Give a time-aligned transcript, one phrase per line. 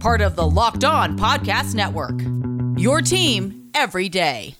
[0.00, 2.20] Part of the Locked On Podcast Network.
[2.78, 4.54] Your team every day.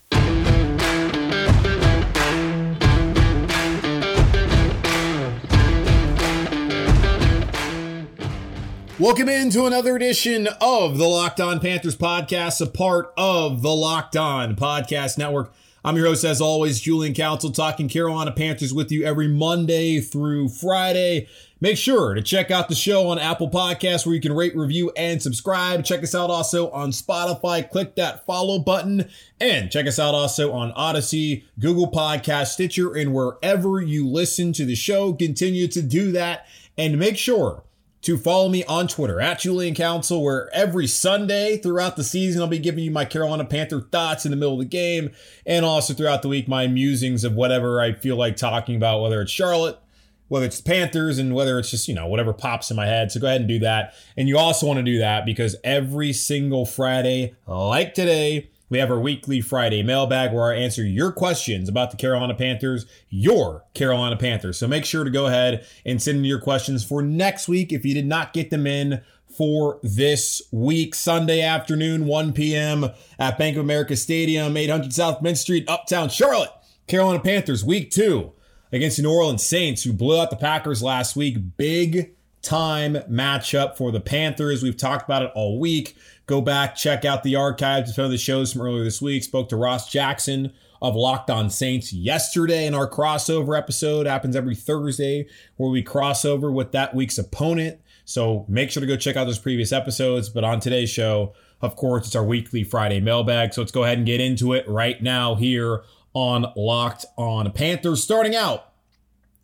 [8.99, 14.17] Welcome into another edition of the Locked On Panthers podcast, a part of the Locked
[14.17, 15.53] On Podcast Network.
[15.85, 20.49] I'm your host, as always, Julian Council, talking Carolina Panthers with you every Monday through
[20.49, 21.29] Friday.
[21.67, 24.93] Make sure to check out the show on Apple Podcasts where you can rate, review,
[24.97, 25.85] and subscribe.
[25.85, 27.69] Check us out also on Spotify.
[27.69, 29.11] Click that follow button
[29.41, 34.65] and check us out also on Odyssey, Google Podcast, Stitcher, and wherever you listen to
[34.65, 35.13] the show.
[35.13, 36.47] Continue to do that
[36.79, 37.65] and make sure
[38.03, 42.47] to follow me on Twitter at Julian Council, where every Sunday throughout the season, I'll
[42.47, 45.11] be giving you my Carolina Panther thoughts in the middle of the game,
[45.45, 49.21] and also throughout the week, my musings of whatever I feel like talking about, whether
[49.21, 49.81] it's Charlotte,
[50.29, 53.13] whether it's the Panthers, and whether it's just, you know, whatever pops in my head.
[53.13, 53.95] So go ahead and do that.
[54.17, 58.91] And you also want to do that because every single Friday, like today, we have
[58.91, 64.17] our weekly Friday mailbag where I answer your questions about the Carolina Panthers, your Carolina
[64.17, 64.59] Panthers.
[64.59, 67.85] So make sure to go ahead and send in your questions for next week if
[67.85, 72.91] you did not get them in for this week, Sunday afternoon, 1 p.m.
[73.19, 76.51] at Bank of America Stadium, 800 South Main Street, Uptown Charlotte.
[76.87, 78.33] Carolina Panthers, week two
[78.73, 81.57] against the New Orleans Saints, who blew out the Packers last week.
[81.57, 84.63] Big time matchup for the Panthers.
[84.63, 85.97] We've talked about it all week.
[86.27, 89.25] Go back, check out the archives of some of the shows from earlier this week.
[89.25, 94.07] Spoke to Ross Jackson of Locked On Saints yesterday in our crossover episode.
[94.07, 95.27] Happens every Thursday
[95.57, 97.81] where we cross over with that week's opponent.
[98.05, 100.29] So make sure to go check out those previous episodes.
[100.29, 103.55] But on today's show, of course, it's our weekly Friday mailbag.
[103.55, 105.83] So let's go ahead and get into it right now here
[106.17, 108.03] on Locked On Panthers.
[108.03, 108.73] Starting out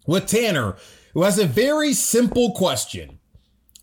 [0.07, 0.77] with Tanner,
[1.13, 3.19] who has a very simple question.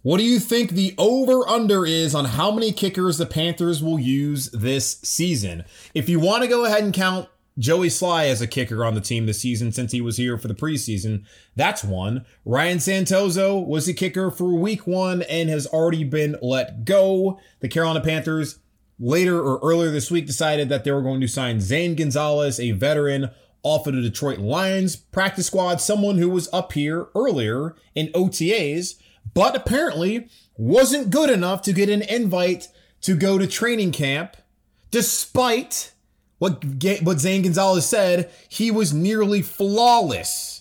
[0.02, 4.00] What do you think the over under is on how many kickers the Panthers will
[4.00, 5.66] use this season?
[5.94, 7.30] If you want to go ahead and count
[7.60, 10.48] Joey Slye as a kicker on the team this season since he was here for
[10.48, 12.26] the preseason, that's one.
[12.44, 17.40] Ryan Santoso was a kicker for week one and has already been let go.
[17.60, 18.60] The Carolina Panthers
[19.00, 22.72] later or earlier this week decided that they were going to sign Zane Gonzalez, a
[22.72, 23.32] veteran
[23.64, 28.96] off of the Detroit Lions practice squad, someone who was up here earlier in OTAs
[29.34, 30.28] but apparently
[30.58, 32.68] wasn't good enough to get an invite
[33.02, 34.36] to go to training camp,
[34.92, 35.94] despite
[36.38, 36.64] what,
[37.02, 40.59] what Zane Gonzalez said, he was nearly flawless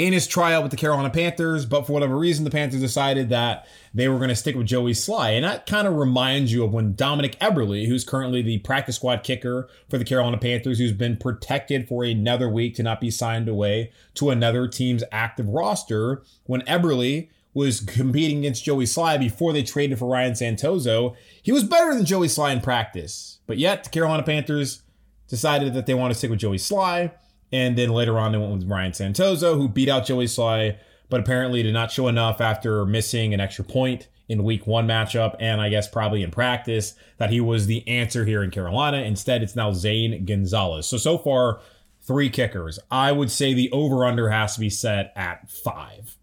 [0.00, 3.66] in his tryout with the Carolina Panthers, but for whatever reason, the Panthers decided that
[3.92, 5.36] they were going to stick with Joey Slye.
[5.36, 9.22] And that kind of reminds you of when Dominik Eberle, who's currently the practice squad
[9.22, 13.46] kicker for the Carolina Panthers, who's been protected for another week to not be signed
[13.46, 19.62] away to another team's active roster, when Eberle was competing against Joey Slye before they
[19.62, 21.14] traded for Ryan Santoso.
[21.42, 24.82] He was better than Joey Slye in practice, but yet the Carolina Panthers
[25.28, 27.12] decided that they want to stick with Joey Slye,
[27.52, 30.78] and then later on they went with Ryan Santoso, who beat out Joey Slye,
[31.08, 35.34] but apparently did not show enough after missing an extra point in week one matchup,
[35.40, 38.98] and I guess probably in practice that he was the answer here in Carolina.
[38.98, 40.86] Instead, it's now Zane Gonzalez.
[40.86, 41.60] So so far,
[42.00, 42.78] three kickers.
[42.90, 46.16] I would say the over under has to be set at five.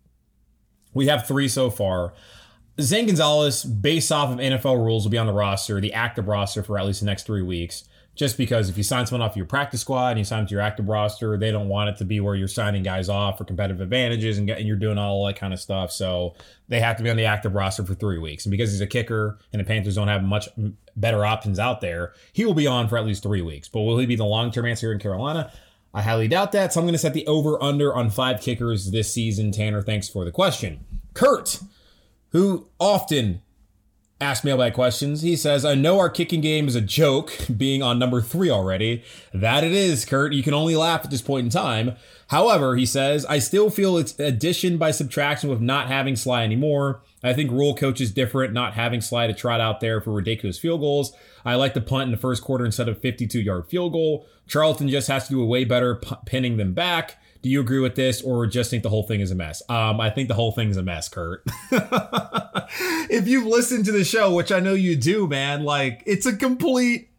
[0.94, 2.14] We have three so far.
[2.80, 6.64] Zane Gonzalez, based off of NFL rules, will be on the roster, the active roster
[6.64, 7.84] for at least the next three weeks.
[8.18, 10.52] Just because if you sign someone off your practice squad and you sign them to
[10.54, 13.46] your active roster, they don't want it to be where you're signing guys off for
[13.46, 15.92] competitive advantages and, getting, you're doing all that kind of stuff.
[15.92, 16.34] So
[16.68, 18.46] they have to be on the active roster for three weeks.
[18.46, 20.50] And because he's a kicker and the Panthers don't have much
[20.96, 23.70] better options out there, he will be on for at least three weeks.
[23.70, 25.52] But will he be the long term answer in Carolina?
[25.94, 26.74] I highly doubt that.
[26.74, 29.52] So I'm going to set the over under on five kickers this season.
[29.52, 30.84] Tanner, thanks for the question.
[31.14, 31.60] Kurt,
[32.30, 33.42] who often
[34.20, 38.00] asks mailbag questions, he says, I know our kicking game is a joke, being on
[38.00, 39.04] number three already.
[39.34, 40.34] That it is, Kurt.
[40.34, 41.96] You can only laugh at this point in time.
[42.30, 47.02] However, he says, I still feel it's addition by subtraction with not having Slye anymore.
[47.24, 50.60] I think Rhule coach is different, not having Slye to trot out there for ridiculous
[50.60, 51.14] field goals.
[51.46, 54.28] I like the punt in the first quarter instead of 52 yard field goal.
[54.48, 57.22] Charlton just has to do a way better p- pinning them back.
[57.42, 59.62] Do you agree with this or just think the whole thing is a mess?
[59.70, 61.44] Um, I think the whole thing is a mess, Kurt.
[61.72, 66.36] if you've listened to the show, which I know you do, man, like it's a
[66.36, 67.10] complete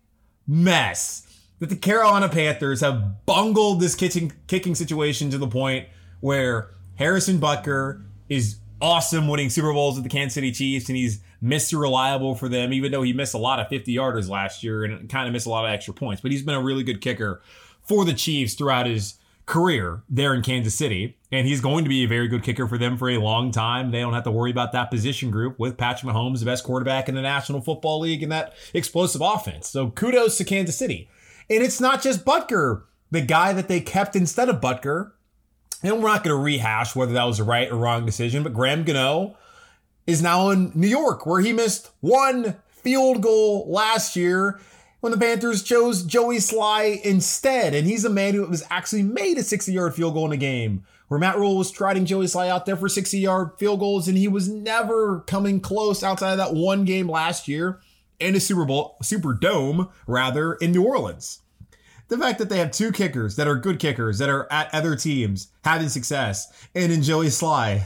[0.46, 1.24] mess
[1.58, 5.88] that the Carolina Panthers have bungled this kicking, kicking situation to the point
[6.20, 11.20] where Harrison Butker is awesome winning Super Bowls with the Kansas City Chiefs and he's
[11.42, 11.80] Mr.
[11.80, 15.08] Reliable for them, even though he missed a lot of 50 yarders last year and
[15.08, 16.20] kind of missed a lot of extra points.
[16.20, 17.40] But he's been a really good kicker
[17.82, 19.14] for the Chiefs throughout his
[19.48, 21.16] career there in Kansas City.
[21.32, 23.90] And he's going to be a very good kicker for them for a long time.
[23.90, 27.08] They don't have to worry about that position group with Patrick Mahomes, the best quarterback
[27.08, 29.68] in the National Football League, and that explosive offense.
[29.68, 31.08] So kudos to Kansas City.
[31.50, 35.12] And it's not just Butker, the guy that they kept instead of Butker.
[35.82, 38.52] And we're not going to rehash whether that was a right or wrong decision, but
[38.52, 39.36] Graham Gano
[40.06, 44.60] is now in New York, where he missed one field goal last year
[45.08, 47.74] when the Panthers chose Joey Slye instead.
[47.74, 50.36] And he's a man who was actually made a 60 yard field goal in a
[50.36, 54.06] game where Matt Rhule was trotting Joey Slye out there for 60 yard field goals,
[54.06, 57.80] and he was never coming close outside of that one game last year
[58.20, 61.40] in a Super Bowl, Super Dome, rather, in New Orleans.
[62.08, 64.94] The fact that they have two kickers that are good kickers that are at other
[64.94, 67.80] teams having success, and in Joey Slye,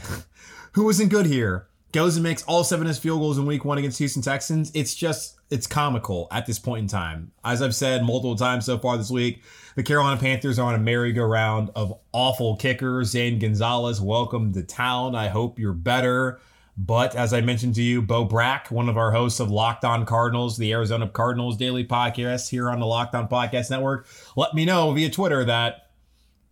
[0.73, 3.63] who wasn't good here, goes and makes all seven of his field goals in week
[3.63, 4.71] one against Houston Texans.
[4.73, 7.31] It's just, it's comical at this point in time.
[7.45, 9.43] As I've said multiple times so far this week,
[9.75, 13.11] the Carolina Panthers are on a merry-go-round of awful kickers.
[13.11, 15.13] Zane Gonzalez, welcome to town.
[15.13, 16.39] I hope you're better.
[16.75, 20.03] But as I mentioned to you, Bo Brack, one of our hosts of Locked On
[20.07, 24.65] Cardinals, the Arizona Cardinals daily podcast here on the Locked On Podcast Network, let me
[24.65, 25.91] know via Twitter that,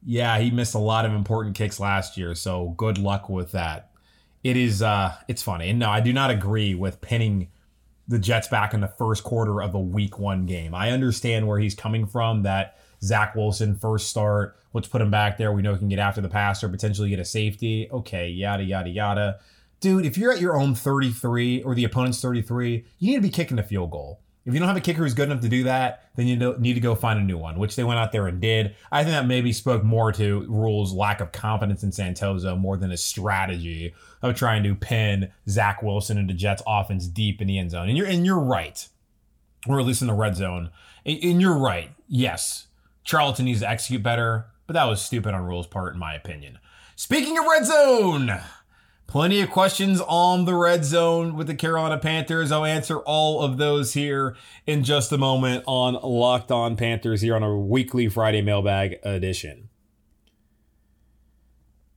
[0.05, 2.35] yeah, he missed a lot of important kicks last year.
[2.35, 3.90] So good luck with that
[4.43, 5.69] it is uh it's funny.
[5.69, 7.49] And no, I do not agree with pinning
[8.07, 10.73] the Jets back in the first quarter of a week one game.
[10.73, 15.37] I understand where he's coming from that Zach Wilson first start, let's put him back
[15.37, 15.51] there.
[15.51, 17.89] We know he can get after the pass or potentially get a safety.
[17.91, 19.39] Okay, yada yada yada.
[19.79, 23.29] Dude, if you're at your own 33 or the opponent's 33, you need to be
[23.29, 24.21] kicking the field goal.
[24.43, 26.73] If you don't have a kicker who's good enough to do that, then you need
[26.73, 28.75] to go find a new one, which they went out there and did.
[28.91, 32.91] I think that maybe spoke more to Rhule's lack of confidence in Santoso more than
[32.91, 33.93] a strategy
[34.23, 37.87] of trying to pin Zach Wilson into Jets offense deep in the end zone.
[37.87, 38.87] And you're and you're right,
[39.67, 40.71] or at least in the red zone.
[41.05, 41.91] And you're right.
[42.07, 42.65] Yes,
[43.03, 46.57] Charlton needs to execute better, but that was stupid on Rhule's part, in my opinion.
[46.95, 48.41] Speaking of red zone.
[49.07, 52.51] Plenty of questions on the red zone with the Carolina Panthers.
[52.51, 57.35] I'll answer all of those here in just a moment on Locked On Panthers here
[57.35, 59.67] on a weekly Friday mailbag edition.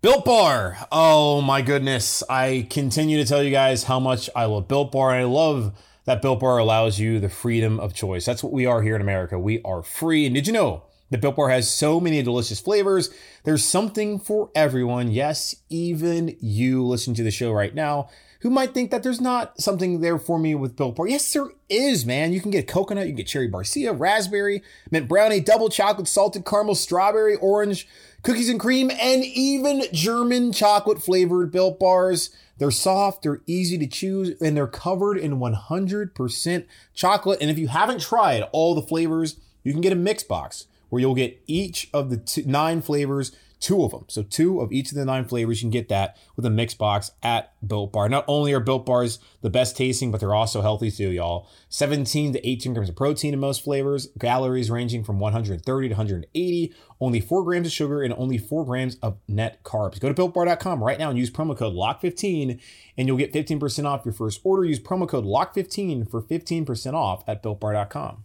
[0.02, 0.76] Built Bar.
[0.92, 2.22] Oh my goodness.
[2.28, 5.12] I continue to tell you guys how much I love Built Bar.
[5.12, 5.72] I love
[6.04, 8.26] that Built Bar allows you the freedom of choice.
[8.26, 9.38] That's what we are here in America.
[9.38, 10.26] We are free.
[10.26, 10.82] And did you know?
[11.10, 13.10] The Built Bar has so many delicious flavors.
[13.44, 15.10] There's something for everyone.
[15.10, 18.08] Yes, even you listening to the show right now
[18.44, 21.08] who might think that there's not something there for me with Built Bar.
[21.08, 22.32] Yes, there is, man.
[22.34, 26.44] You can get coconut, you can get cherry barcia, raspberry, mint brownie, double chocolate, salted
[26.44, 27.88] caramel, strawberry, orange,
[28.22, 32.36] cookies and cream, and even German chocolate flavored Built Bars.
[32.58, 37.38] They're soft, they're easy to chew, and they're covered in 100% chocolate.
[37.40, 41.00] And if you haven't tried all the flavors, you can get a mix box where
[41.00, 44.04] you'll get each of the two, nine flavors, two of them.
[44.06, 46.72] So two of each of the nine flavors, you can get that with a mix
[46.72, 48.08] box at Built Bar.
[48.08, 51.48] Not only are Built Bars the best tasting, but they're also healthy too, y'all.
[51.68, 56.74] 17 to 18 grams of protein in most flavors, calories ranging from 130 to 180,
[57.00, 59.98] only 4 grams of sugar, and only 4 grams of net carbs.
[59.98, 62.60] Go to BuiltBar.com right now and use promo code LOCK15
[62.96, 64.64] and you'll get 15% off your first order.
[64.64, 68.24] Use promo code LOCK15 for 15% off at BuiltBar.com.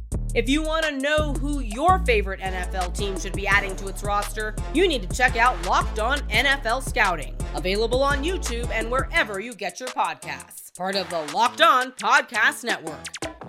[0.33, 4.01] If you want to know who your favorite NFL team should be adding to its
[4.01, 9.41] roster, you need to check out Locked On NFL Scouting, available on YouTube and wherever
[9.41, 10.73] you get your podcasts.
[10.77, 13.07] Part of the Locked On Podcast Network.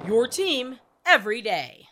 [0.08, 1.86] Your team every day.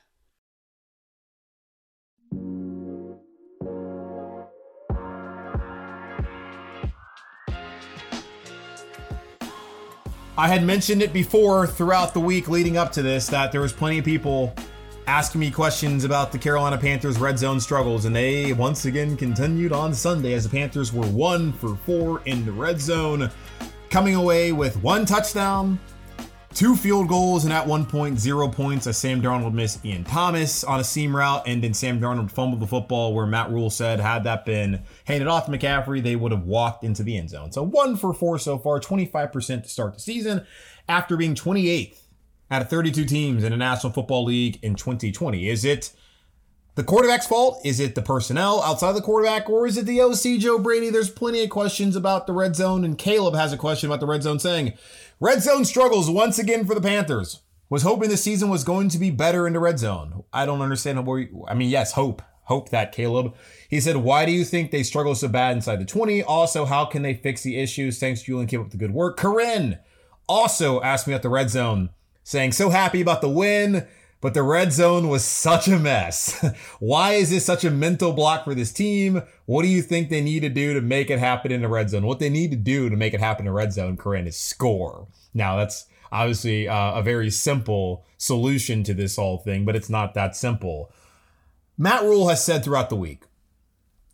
[10.37, 13.73] I had mentioned it before throughout the week leading up to this that there was
[13.73, 14.52] plenty of people
[15.11, 19.73] asking me questions about the Carolina Panthers red zone struggles, and they once again continued
[19.73, 23.29] on Sunday as the Panthers were one for four in the red zone,
[23.90, 25.81] coming away with one touchdown
[26.52, 30.64] Two field goals and at one point zero points as Sam Darnold missed Ian Thomas
[30.64, 34.00] on a seam route, and then Sam Darnold fumbled the football where Matt Rhule said
[34.00, 37.52] had that been handed off to McCaffrey, they would have walked into the end zone.
[37.52, 40.45] So one for four so far, 25% to start the season
[40.88, 42.00] after being 28th
[42.50, 45.49] out of 32 teams in the National Football League in 2020.
[45.49, 45.92] Is it
[46.75, 47.61] the quarterback's fault?
[47.64, 50.90] Is it the personnel outside the quarterback, or is it the OC Joe Brady?
[50.90, 54.07] There's plenty of questions about the red zone, and Caleb has a question about the
[54.07, 54.75] red zone saying,
[55.23, 57.42] Red zone struggles once again for the Panthers.
[57.69, 60.25] Was hoping the season was going to be better in the red zone.
[60.33, 61.28] I don't understand where.
[61.47, 63.35] I mean, yes, hope, hope that Caleb.
[63.69, 66.23] He said, "Why do you think they struggle so bad inside the 20?
[66.23, 68.00] Also, how can they fix the issues?
[68.00, 68.49] Thanks, Julian.
[68.49, 69.78] Keep up the good work." Corinne
[70.26, 71.90] also asked me at the red zone,
[72.30, 73.87] saying, "So happy about the win."
[74.22, 76.44] But the red zone was such a mess.
[76.78, 79.22] Why is this such a mental block for this team?
[79.46, 81.88] What do you think they need to do to make it happen in the red
[81.88, 82.04] zone?
[82.04, 84.37] What they need to do to make it happen in the red zone, Corinne, is
[84.37, 85.08] score.
[85.32, 90.12] Now, that's obviously uh, a very simple solution to this whole thing, but it's not
[90.12, 90.92] that simple.
[91.78, 93.22] Matt Rhule has said throughout the week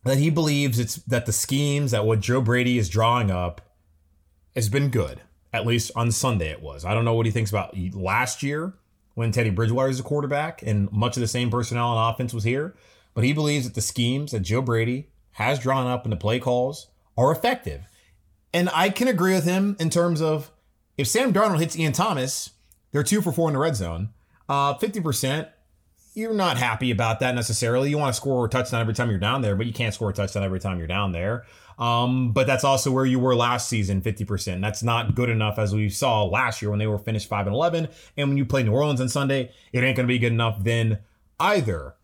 [0.04, 3.60] that he believes it's that the schemes that what Joe Brady is drawing up
[4.54, 5.20] has been good.
[5.52, 6.84] At least on Sunday it was.
[6.84, 8.74] I don't know what he thinks about last year
[9.14, 12.44] when Teddy Bridgewater is a quarterback and much of the same personnel and offense was
[12.44, 12.74] here.
[13.14, 16.38] But he believes that the schemes that Joe Brady has drawn up in the play
[16.38, 17.82] calls are effective.
[18.52, 20.50] And I can agree with him in terms of
[20.98, 22.50] if Sam Darnold hits Ian Thomas,
[22.92, 24.10] they're two for four in the red zone.
[24.48, 25.48] Uh, 50%,
[26.16, 27.90] you're not happy about that necessarily.
[27.90, 30.08] You want to score a touchdown every time you're down there, but you can't score
[30.08, 31.44] a touchdown every time you're down there.
[31.78, 34.62] Um, but that's also where you were last season, 50%.
[34.62, 37.54] That's not good enough as we saw last year when they were finished 5 and
[37.54, 37.88] 11.
[38.16, 40.64] And when you play New Orleans on Sunday, it ain't going to be good enough
[40.64, 41.00] then
[41.38, 41.96] either.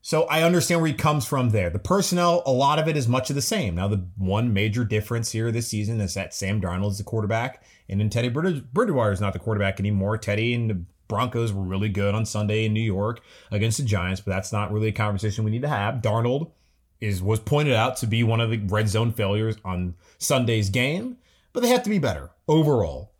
[0.00, 1.68] So I understand where he comes from there.
[1.68, 3.74] The personnel, a lot of it is much of the same.
[3.74, 7.64] Now, the one major difference here this season is that Sam Darnold is the quarterback,
[7.88, 10.16] and then Teddy Bridgewater is not the quarterback anymore.
[10.18, 13.20] Teddy and Broncos were really good on Sunday in New York
[13.50, 15.96] against the Giants, but that's not really a conversation we need to have.
[15.96, 16.50] Darnold
[17.00, 21.18] is was pointed out to be one of the red zone failures on Sunday's game,
[21.52, 23.12] but they have to be better overall.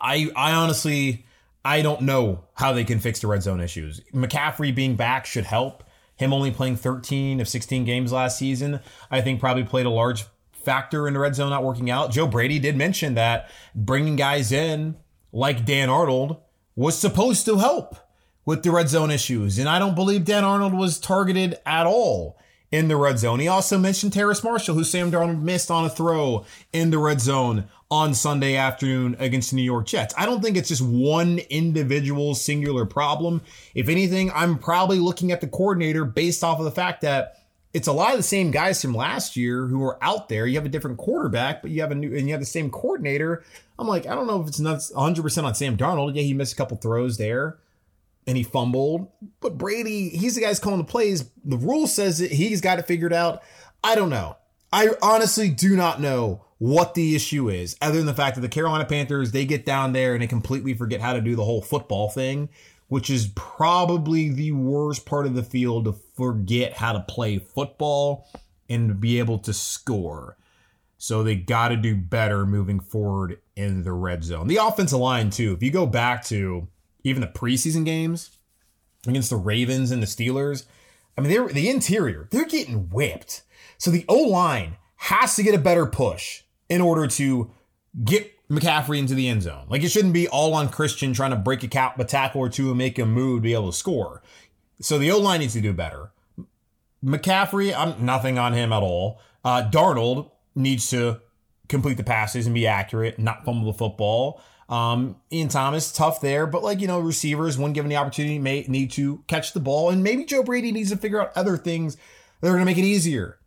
[0.00, 1.26] I I honestly
[1.64, 4.00] I don't know how they can fix the red zone issues.
[4.14, 5.82] McCaffrey being back should help.
[6.16, 10.24] Him only playing 13 of 16 games last season, I think probably played a large
[10.52, 12.10] factor in the red zone not working out.
[12.10, 14.96] Joe Brady did mention that bringing guys in
[15.32, 16.38] like Dan Arnold
[16.76, 17.96] was supposed to help
[18.44, 22.38] with the red zone issues, and I don't believe Dan Arnold was targeted at all
[22.70, 23.40] in the red zone.
[23.40, 27.20] He also mentioned Terrace Marshall, who Sam Darnold missed on a throw in the red
[27.20, 30.14] zone on Sunday afternoon against the New York Jets.
[30.18, 33.42] I don't think it's just one individual singular problem.
[33.74, 37.36] If anything, I'm probably looking at the coordinator based off of the fact that
[37.72, 40.46] it's a lot of the same guys from last year who are out there.
[40.46, 42.70] You have a different quarterback, but you have a new and you have the same
[42.70, 43.44] coordinator.
[43.78, 46.14] I'm like, I don't know if it's not 100% on Sam Darnold.
[46.14, 47.58] Yeah, he missed a couple throws there
[48.26, 49.08] and he fumbled.
[49.40, 51.30] But Brady, he's the guy's calling the plays.
[51.44, 53.42] The Rhule says that he's got it figured out.
[53.84, 54.36] I don't know.
[54.72, 58.48] I honestly do not know what the issue is, other than the fact that the
[58.48, 61.60] Carolina Panthers, they get down there and they completely forget how to do the whole
[61.60, 62.48] football thing,
[62.88, 68.26] which is probably the worst part of the field to forget how to play football
[68.68, 70.36] and be able to score.
[70.98, 74.46] So they got to do better moving forward in the red zone.
[74.46, 75.52] The offensive line, too.
[75.52, 76.68] If you go back to
[77.06, 78.36] even the preseason games
[79.06, 80.64] against the Ravens and the Steelers.
[81.16, 83.42] I mean, they're the interior, they're getting whipped.
[83.78, 87.50] So the O line has to get a better push in order to
[88.04, 89.66] get McCaffrey into the end zone.
[89.68, 92.48] Like it shouldn't be all on Christian trying to break a, cap, a tackle or
[92.48, 94.22] two and make him move to be able to score.
[94.80, 96.10] So the O line needs to do better.
[97.04, 99.20] McCaffrey, I'm nothing on him at all.
[99.44, 101.20] Uh, Darnold needs to
[101.68, 104.40] complete the passes and be accurate, not fumble the football.
[104.68, 108.64] Um, Ian Thomas, tough there, but like, you know, receivers, when given the opportunity, may
[108.68, 109.90] need to catch the ball.
[109.90, 111.96] And maybe Joe Brady needs to figure out other things
[112.40, 113.38] that are going to make it easier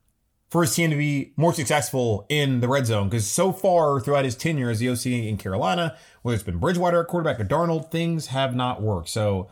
[0.49, 3.09] for his team to be more successful in the red zone.
[3.09, 7.01] Because so far throughout his tenure as the OC in Carolina, whether it's been Bridgewater
[7.01, 9.09] at quarterback or Darnold, things have not worked.
[9.09, 9.49] So,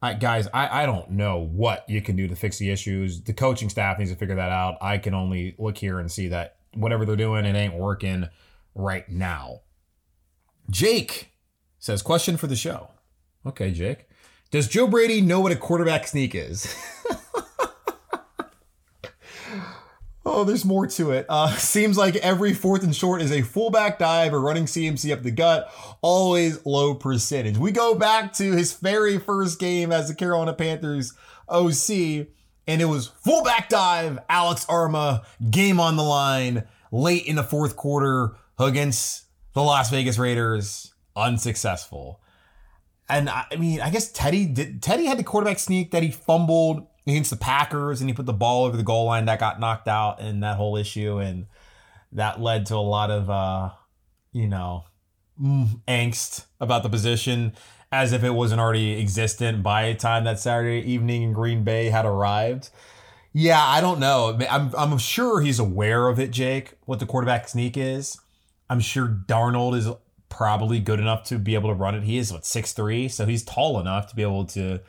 [0.00, 3.20] I, guys, I, I don't know what you can do to fix the issues.
[3.22, 4.78] The coaching staff needs to figure that out.
[4.80, 8.28] I can only look here and see that whatever they're doing, it ain't working
[8.74, 9.60] right now.
[10.70, 11.32] Jake
[11.78, 12.90] says, question for the show.
[13.46, 14.08] Okay, Jake.
[14.50, 16.74] Does Joe Brady know what a quarterback sneak is?
[20.24, 21.26] oh, there's more to it.
[21.28, 25.22] Uh, seems like every fourth and short is a fullback dive or running CMC up
[25.22, 25.70] the gut,
[26.00, 27.58] always low percentage.
[27.58, 31.12] We go back to his very first game as the Carolina Panthers
[31.48, 32.28] OC,
[32.68, 37.42] and it was full back dive, Alex Armah, game on the line, late in the
[37.42, 42.20] fourth quarter against the Las Vegas Raiders unsuccessful.
[43.08, 44.82] and I mean, I guess Teddy did.
[44.82, 48.34] Teddy had the quarterback sneak that he fumbled against the Packers, and he put the
[48.34, 51.46] ball over the goal line that got knocked out, and that whole issue, and
[52.12, 53.70] that led to a lot of, uh,
[54.32, 54.84] you know,
[55.40, 57.54] mm, angst about the position,
[57.90, 61.90] as if it wasn't already existent by the time that Saturday evening in Green Bay
[61.90, 62.70] had arrived.
[63.32, 64.38] Yeah, I don't know.
[64.50, 66.74] I'm I'm sure he's aware of it, Jake.
[66.86, 68.18] What the quarterback sneak is.
[68.70, 69.88] I'm sure Darnold is
[70.28, 72.04] probably good enough to be able to run it.
[72.04, 74.80] He is what six three, so he's tall enough to be able to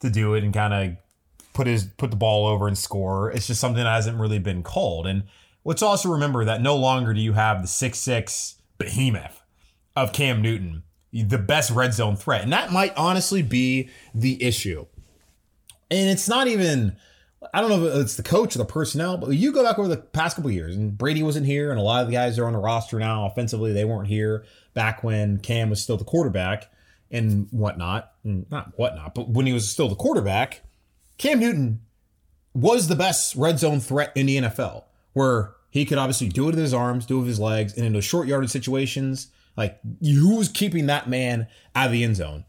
[0.00, 0.96] to do it and kind of
[1.52, 3.30] put his put the ball over and score.
[3.30, 5.06] It's just something that hasn't really been called.
[5.06, 5.24] And
[5.64, 9.42] let's also remember that no longer do you have the six six behemoth
[9.94, 10.82] of Cam Newton,
[11.22, 14.86] the best red zone threat, and that might honestly be the issue.
[15.90, 16.96] And it's not even.
[17.54, 19.88] I don't know if it's the coach or the personnel, but you go back over
[19.88, 22.46] the past couple years, and Brady wasn't here, and a lot of the guys are
[22.46, 23.26] on the roster now.
[23.26, 24.44] Offensively, they weren't here
[24.74, 26.70] back when Cam was still the quarterback
[27.10, 28.12] and whatnot.
[28.24, 30.62] Mm, not whatnot, but when he was still the quarterback,
[31.18, 31.80] Cam Newton
[32.54, 36.46] was the best red zone threat in the NFL, where he could obviously do it
[36.46, 39.78] with his arms, do it with his legs, and in those short yarded situations, like
[40.00, 42.44] who's keeping that man out of the end zone?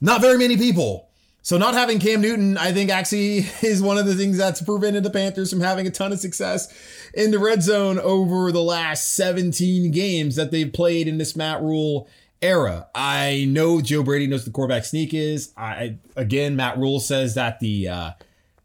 [0.00, 1.08] Not very many people.
[1.42, 5.02] So not having Cam Newton, I think actually is one of the things that's prevented
[5.02, 6.72] the Panthers from having a ton of success
[7.12, 11.60] in the red zone over the last 17 games that they've played in this Matt
[11.60, 12.08] Rhule
[12.40, 12.86] era.
[12.94, 15.52] I know Joe Brady knows the quarterback sneak is.
[15.56, 18.10] I again, Matt Rhule says that the uh,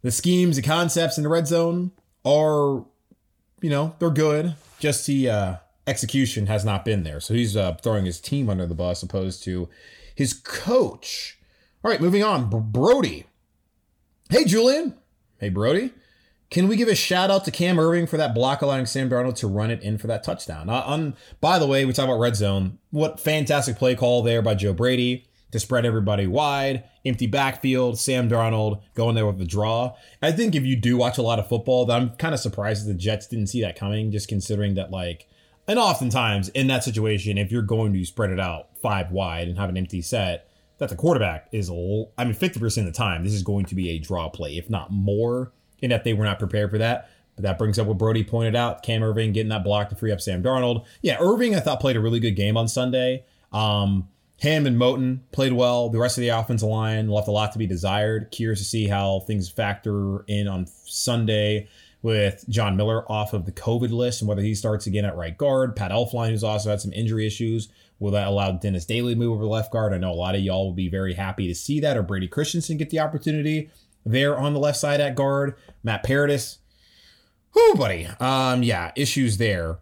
[0.02, 1.92] the schemes, the concepts in the red zone
[2.26, 2.86] are,
[3.62, 4.56] you know, they're good.
[4.80, 5.56] Just the uh,
[5.88, 7.20] execution has not been there.
[7.20, 9.70] So he's uh, throwing his team under the bus opposed to
[10.14, 11.40] his coach.
[11.84, 12.50] All right, moving on.
[12.50, 13.26] Brody.
[14.30, 14.96] Hey, Julian.
[15.40, 15.94] Hey, Brody.
[16.50, 19.36] Can we give a shout out to Cam Erving for that block allowing Sam Darnold
[19.36, 20.68] to run it in for that touchdown?
[20.68, 22.80] Uh, on, by the way, we talk about red zone.
[22.90, 28.30] What fantastic play call there by Joe Brady to spread everybody wide, empty backfield, Sam
[28.30, 29.96] Darnold going there with the draw.
[30.22, 32.94] I think if you do watch a lot of football, I'm kind of surprised the
[32.94, 35.28] Jets didn't see that coming, just considering that, like,
[35.70, 39.58] and oftentimes in that situation, if you're going to spread it out five wide and
[39.60, 43.34] have an empty set, that the quarterback is, I mean, 50% of the time, this
[43.34, 45.52] is going to be a draw play, if not more,
[45.84, 47.12] and that they were not prepared for that.
[47.36, 50.12] But that brings up what Brody pointed out Cam Erving getting that block to free
[50.12, 50.86] up Sam Darnold.
[51.04, 53.26] Yeah, Erving, I thought, played a really good game on Sunday.
[53.52, 55.90] Um, him and Moton played well.
[55.90, 58.32] The rest of the offensive line left a lot to be desired.
[58.32, 61.68] Curious to see how things factor in on Sunday
[62.02, 65.38] with John Miller off of the COVID list and whether he starts again at right
[65.38, 65.76] guard.
[65.76, 69.34] Pat Elflein, who's also had some injury issues, Will that allow Dennis Daly to move
[69.34, 69.94] over left guard?
[69.94, 72.28] I know a lot of y'all will be very happy to see that, or Brady
[72.28, 73.70] Christensen get the opportunity
[74.06, 75.56] there on the left side at guard.
[75.84, 76.60] Matt Paradis.
[77.54, 78.08] Whoo, buddy.
[78.20, 79.80] Um, yeah, issues there.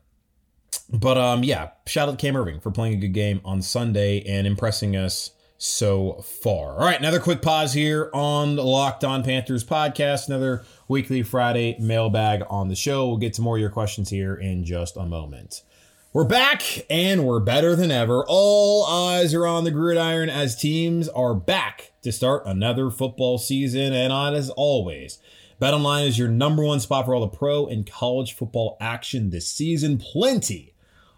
[0.92, 4.22] But um, yeah, shout out to Cam Erving for playing a good game on Sunday
[4.22, 6.74] and impressing us so far.
[6.74, 10.28] All right, another quick pause here on the Locked On Panthers podcast.
[10.28, 13.08] Another weekly Friday mailbag on the show.
[13.08, 15.64] We'll get to more of your questions here in just a moment.
[16.14, 18.24] We're back and we're better than ever.
[18.28, 23.94] All eyes are on the gridiron as teams are back to start another football season.
[23.94, 25.20] And on as always,
[25.62, 29.48] BetOnline is your number one spot for all the pro and college football action this
[29.48, 29.98] season.
[29.98, 30.74] Plenty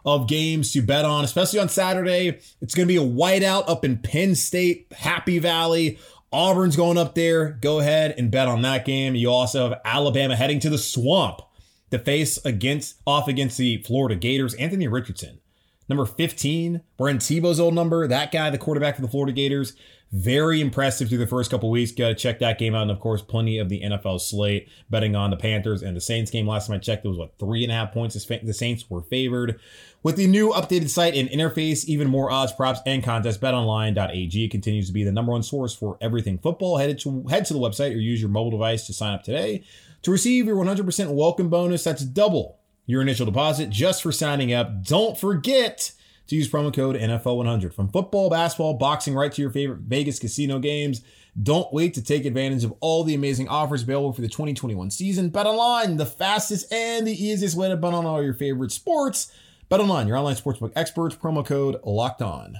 [0.06, 2.40] of games to bet on, especially on Saturday.
[2.62, 6.00] It's going to be a whiteout up in Penn State, Happy Valley.
[6.32, 7.52] Auburn's going up there.
[7.62, 9.16] Go ahead and bet on that game.
[9.16, 11.42] You also have Alabama heading to the swamp
[11.92, 14.54] to face against off against the Florida Gators.
[14.56, 15.40] Anthony Richardson,
[15.88, 18.08] number 15, we're in Tebow's old number.
[18.08, 19.76] That guy, the quarterback for the Florida Gators,
[20.12, 21.92] very impressive through the first couple weeks.
[21.92, 22.84] Got to check that game out.
[22.84, 26.32] And of course, plenty of the NFL slate betting on the Panthers and the Saints
[26.32, 26.48] game.
[26.48, 28.16] Last time I checked, it was what three and a half points.
[28.26, 29.60] The Saints were favored.
[30.02, 34.88] With the new updated site and interface, even more odds, props, and contests, betonline.ag continues
[34.88, 36.78] to be the number one source for everything football.
[36.78, 39.64] Head to, head to the website or use your mobile device to sign up today.
[40.04, 44.84] To receive your 100% welcome bonus, that's double your initial deposit just for signing up.
[44.84, 45.92] Don't forget
[46.30, 47.74] to use promo code NFL100.
[47.74, 51.02] From football, basketball, boxing, right to your favorite Vegas casino games.
[51.42, 55.30] Don't wait to take advantage of all the amazing offers available for the 2021 season.
[55.30, 59.32] Bet online, the fastest and the easiest way to bet on all your favorite sports.
[59.70, 61.16] Bet online, your online sportsbook experts.
[61.16, 62.60] Promo code locked on.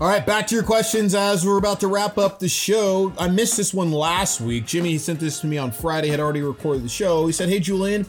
[0.00, 3.12] All right, back to your questions as we're about to wrap up the show.
[3.16, 4.66] I missed this one last week.
[4.66, 7.26] Jimmy sent this to me on Friday, had already recorded the show.
[7.26, 8.04] He said, Hey, Julian,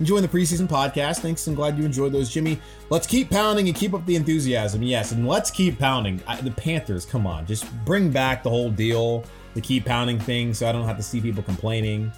[0.00, 1.20] enjoying the preseason podcast.
[1.20, 1.46] Thanks.
[1.46, 2.58] I'm glad you enjoyed those, Jimmy.
[2.90, 4.82] Let's keep pounding and keep up the enthusiasm.
[4.82, 6.20] Yes, and let's keep pounding.
[6.26, 9.24] I, the Panthers, come on, just bring back the whole deal,
[9.54, 12.10] the keep pounding thing, so I don't have to see people complaining.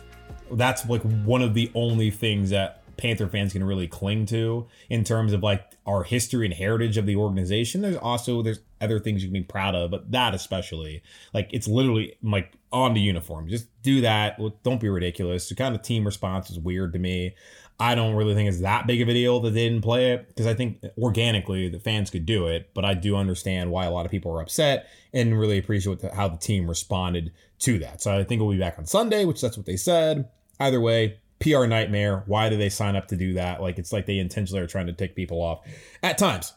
[0.52, 5.04] That's like one of the only things that Panther fans can really cling to in
[5.04, 7.82] terms of like our history and heritage of the organization.
[7.82, 11.68] There's also there's other things you can be proud of, but that especially, like it's
[11.68, 13.48] literally like on the uniform.
[13.48, 14.40] Just do that.
[14.62, 15.48] Don't be ridiculous.
[15.48, 17.34] The kind of team response is weird to me.
[17.78, 20.28] I don't really think it's that big of a deal that they didn't play it
[20.28, 23.90] because I think organically the fans could do it, but I do understand why a
[23.90, 28.00] lot of people are upset and really appreciate the, how the team responded to that.
[28.00, 30.28] So I think we'll be back on Sunday, which that's what they said.
[30.58, 32.22] Either way, PR nightmare.
[32.26, 33.60] Why do they sign up to do that?
[33.60, 35.60] Like it's like they intentionally are trying to tick people off
[36.02, 36.52] at times.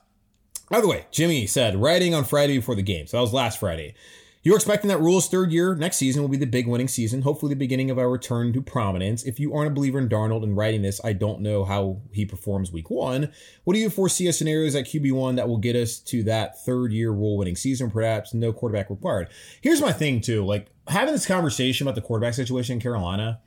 [0.69, 3.07] By the way, Jimmy said writing on Friday before the game.
[3.07, 3.95] So that was last Friday.
[4.41, 7.49] You're expecting that Rhule's third year next season will be the big winning season, hopefully
[7.49, 9.23] the beginning of our return to prominence.
[9.23, 12.23] If you aren't a believer in Darnold and writing this, I don't know how he
[12.23, 13.33] performs week one.
[13.65, 16.93] What do you foresee as scenarios at QB1 that will get us to that third
[16.93, 19.27] year Rhule winning season, perhaps no quarterback required?
[19.59, 20.45] Here's my thing, too.
[20.45, 23.41] Like having this conversation about the quarterback situation in Carolina,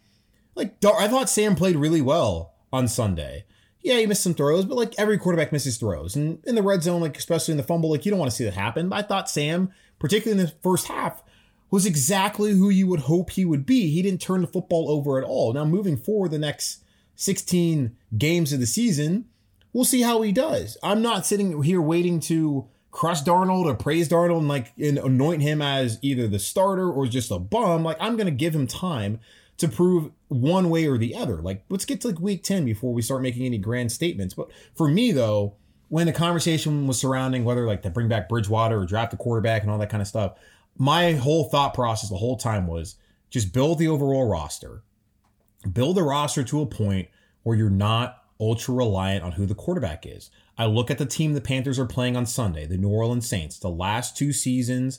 [0.54, 3.44] like I thought Sam played really well on Sunday.
[3.82, 6.14] Yeah, he missed some throws, but like every quarterback misses throws.
[6.14, 8.36] And in the red zone, like especially in the fumble, like you don't want to
[8.36, 8.88] see that happen.
[8.88, 11.22] But I thought Sam, particularly in the first half,
[11.70, 13.90] was exactly who you would hope he would be.
[13.90, 15.52] He didn't turn the football over at all.
[15.52, 16.84] Now moving forward the next
[17.16, 19.24] 16 games of the season,
[19.72, 20.76] we'll see how he does.
[20.82, 25.42] I'm not sitting here waiting to crush Darnold or praise Darnold and like and anoint
[25.42, 27.82] him as either the starter or just a bum.
[27.82, 29.18] Like I'm gonna give him time
[29.62, 31.36] to prove one way or the other.
[31.36, 34.34] Like, let's get to like week 10 before we start making any grand statements.
[34.34, 35.54] But for me, though,
[35.88, 39.62] when the conversation was surrounding whether like to bring back Bridgewater or draft a quarterback
[39.62, 40.36] and all that kind of stuff,
[40.76, 42.96] my whole thought process the whole time was
[43.30, 44.82] just build the overall roster,
[45.72, 47.08] build the roster to a point
[47.44, 50.30] where you're not ultra reliant on who the quarterback is.
[50.58, 53.58] I look at the team the Panthers are playing on Sunday, the New Orleans Saints,
[53.58, 54.98] the last two seasons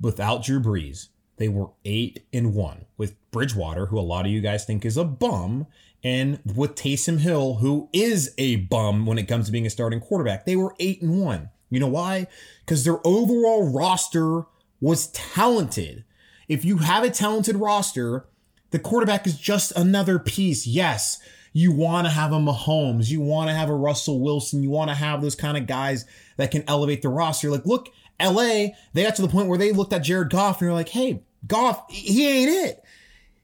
[0.00, 4.40] without Drew Brees they were eight and one with Bridgewater, who a lot of you
[4.40, 5.66] guys think is a bum,
[6.02, 10.00] and with Taysom Hill, who is a bum when it comes to being a starting
[10.00, 10.44] quarterback.
[10.44, 11.50] They were eight and one.
[11.70, 12.28] You know why?
[12.60, 14.44] Because their overall roster
[14.80, 16.04] was talented.
[16.46, 18.26] If you have a talented roster,
[18.70, 20.66] the quarterback is just another piece.
[20.66, 21.20] Yes,
[21.52, 24.90] you want to have a Mahomes, you want to have a Russell Wilson, you want
[24.90, 26.04] to have those kind of guys
[26.36, 27.50] that can elevate the roster.
[27.50, 30.68] Like, look LA, they got to the point where they looked at Jared Goff and
[30.68, 32.82] they're like, hey, Goff, he ain't it.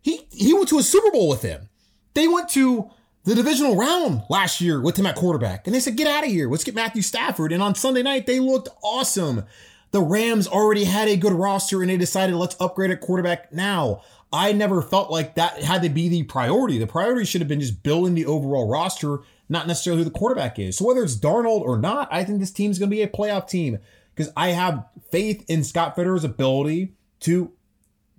[0.02, 1.68] He he went to a Super Bowl with him.
[2.14, 2.90] They went to
[3.24, 5.66] the divisional round last year with him at quarterback.
[5.66, 6.48] And they said, get out of here.
[6.48, 7.52] Let's get Matthew Stafford.
[7.52, 9.44] And on Sunday night, they looked awesome.
[9.90, 14.02] The Rams already had a good roster and they decided, let's upgrade at quarterback now.
[14.32, 16.78] I never felt like that had to be the priority.
[16.78, 20.58] The priority should have been just building the overall roster, not necessarily who the quarterback
[20.58, 20.78] is.
[20.78, 23.48] So whether it's Darnold or not, I think this team's going to be a playoff
[23.48, 23.80] team
[24.14, 27.52] because I have faith in Scott Fitterer's ability to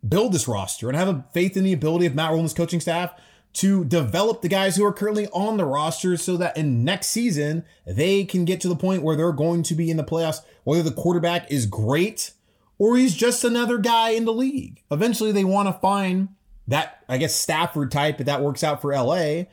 [0.07, 2.79] build this roster and I have a faith in the ability of Matt Rhule's coaching
[2.79, 3.13] staff
[3.53, 7.65] to develop the guys who are currently on the roster so that in next season
[7.85, 10.83] they can get to the point where they're going to be in the playoffs, whether
[10.83, 12.31] the quarterback is great
[12.77, 14.81] or he's just another guy in the league.
[14.89, 16.29] Eventually they want to find
[16.67, 19.43] that, I guess, Stafford type if that works out for LA.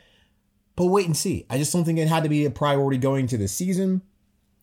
[0.77, 1.45] But wait and see.
[1.51, 4.03] I just don't think it had to be a priority going to the season.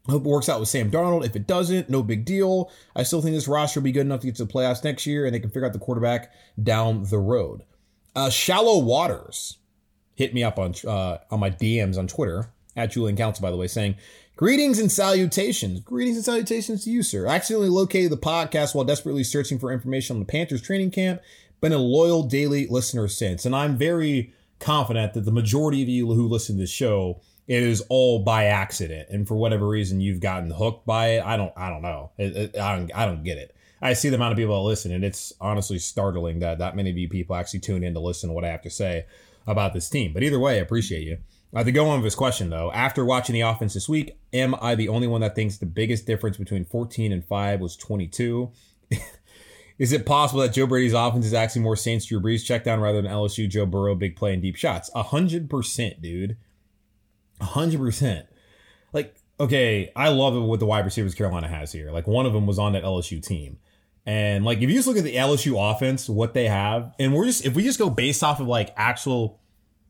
[0.08, 1.26] I hope it works out with Sam Darnold.
[1.26, 2.72] If it doesn't, no big deal.
[2.96, 5.06] I still think this roster will be good enough to get to the playoffs next
[5.06, 7.64] year, and they can figure out the quarterback down the road.
[8.16, 9.58] Uh, Shallow Waters
[10.14, 13.58] hit me up on uh, on my DMs on Twitter at Julian Council, by the
[13.58, 13.96] way, saying
[14.36, 15.80] greetings and salutations.
[15.80, 17.28] Greetings and salutations to you, sir.
[17.28, 21.22] I accidentally located the podcast while desperately searching for information on the Panthers training camp.
[21.62, 26.06] Been a loyal daily listener since, and I'm very confident that the majority of you
[26.08, 29.10] who listen to this show it is all by accident.
[29.10, 31.26] And for whatever reason you've gotten hooked by it.
[31.26, 32.12] I don't i don't know.
[32.18, 33.56] It, it, I, don't, I don't get it.
[33.82, 36.90] I see the amount of people that listen and it's honestly startling that that many
[36.90, 39.06] of you people actually tune in to listen to what i have to say
[39.46, 40.14] about this team.
[40.14, 41.18] But either way i appreciate you.
[41.54, 44.56] Uh, to go on with this question though after watching the offense this week am
[44.62, 48.52] i the only one that thinks the biggest difference between 14 and 5 was 22
[49.78, 52.80] Is it possible that Joe Brady's offense is actually more Saints Drew Brees check down
[52.80, 54.90] rather than LSU Joe Burrow big play and deep shots?
[54.96, 56.38] A hundred percent, dude.
[57.42, 58.28] A hundred percent.
[58.94, 61.92] Like, okay, I love what the wide receivers Carolina has here.
[61.92, 63.58] Like one of them was on that LSU team.
[64.06, 67.26] And like if you just look at the LSU offense, what they have, and we're
[67.26, 69.40] just if we just go based off of like actual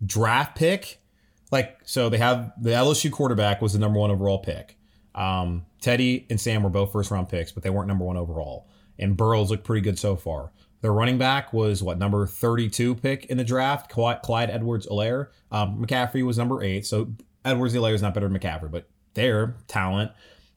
[0.05, 1.01] draft pick,
[1.51, 4.77] like so they have the LSU quarterback was the number one overall pick.
[5.13, 8.67] Um, Teddy and Sam were both first round picks, but they weren't number one overall
[8.97, 10.51] and Burrows looked pretty good so far.
[10.81, 15.27] Their running back was what number 32 pick in the draft, Clyde Edwards-Helaire.
[15.51, 17.13] Um, McCaffrey was number eight, so
[17.45, 20.12] Edwards-Helaire is not better than McCaffrey, but their talent.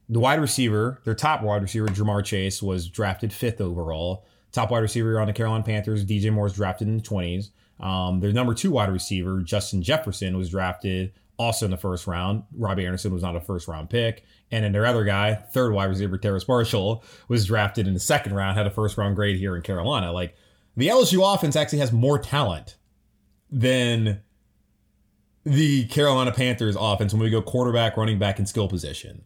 [0.09, 4.25] The wide receiver, their top wide receiver, Ja'Marr Chase, was drafted fifth overall.
[4.51, 7.51] Top wide receiver on the Carolina Panthers, DJ Moore, was drafted in the 20s.
[7.79, 12.43] Um, their number two wide receiver, Justin Jefferson, was drafted also in the first round.
[12.57, 14.23] Robbie Anderson was not a first round pick.
[14.51, 18.33] And then their other guy, third wide receiver, Terrace Marshall, was drafted in the second
[18.33, 20.11] round, had a first round grade here in Carolina.
[20.11, 20.35] Like
[20.75, 22.75] the LSU offense actually has more talent
[23.49, 24.21] than
[25.43, 29.23] the Carolina Panthers offense when we go quarterback, running back, and skill position,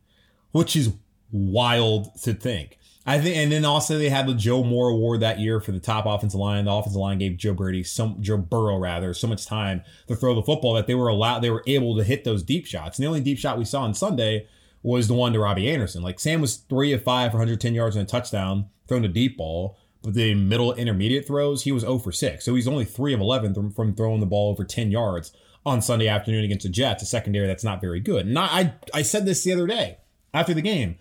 [0.51, 0.93] which is
[1.31, 2.77] wild to think.
[3.05, 5.79] I think, and then also they had the Joe Moore Award that year for the
[5.79, 6.65] top offensive line.
[6.65, 10.33] The offensive line gave Joe Brady, some Joe Burrow rather, so much time to throw
[10.33, 12.97] the football that they were allowed, they were able to hit those deep shots.
[12.97, 14.47] And the only deep shot we saw on Sunday
[14.83, 16.01] was the one to Robbie Anderson.
[16.01, 19.37] Like Sam was three of five for 110 yards and a touchdown, throwing a deep
[19.37, 19.77] ball.
[20.01, 22.43] But the middle intermediate throws, he was 0 for 6.
[22.43, 25.33] So he's only 3 of 11 from throwing the ball over 10 yards
[25.65, 28.25] on Sunday afternoon against the Jets, a secondary that's not very good.
[28.25, 29.97] And I, I said this the other day
[30.33, 30.97] after the game.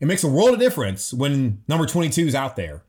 [0.00, 2.82] It makes a world of difference when number 22 is out there.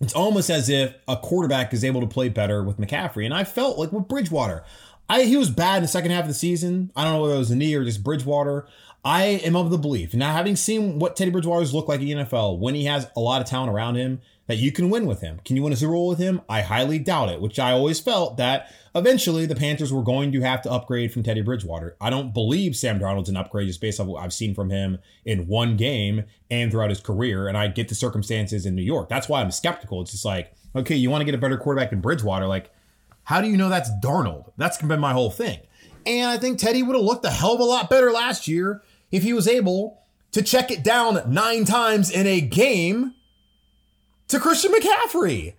[0.00, 3.24] It's almost as if a quarterback is able to play better with McCaffrey.
[3.24, 4.64] And I felt like with Bridgewater,
[5.08, 6.90] I he was bad in the second half of the season.
[6.96, 8.66] I don't know whether it was a knee or just Bridgewater.
[9.04, 12.24] I am of the belief, now having seen what Teddy Bridgewater's look like in the
[12.24, 15.20] NFL, when he has a lot of talent around him, that you can win with
[15.20, 15.40] him.
[15.44, 16.42] Can you win a Super Bowl with him?
[16.48, 20.40] I highly doubt it, which I always felt that eventually the Panthers were going to
[20.40, 21.96] have to upgrade from Teddy Bridgewater.
[22.00, 24.98] I don't believe Sam Darnold's an upgrade just based on what I've seen from him
[25.24, 27.48] in one game and throughout his career.
[27.48, 29.08] And I get the circumstances in New York.
[29.08, 30.02] That's why I'm skeptical.
[30.02, 32.46] It's just like, okay, you want to get a better quarterback than Bridgewater.
[32.46, 32.70] Like,
[33.24, 34.52] how do you know that's Darnold?
[34.56, 35.60] That's been my whole thing.
[36.04, 38.82] And I think Teddy would have looked a hell of a lot better last year
[39.12, 40.02] if he was able
[40.32, 43.14] to check it down nine times in a game
[44.32, 45.54] to Christian McCaffrey.